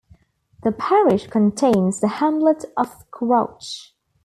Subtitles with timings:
[0.63, 3.93] The parish contains the hamlet of Crouch.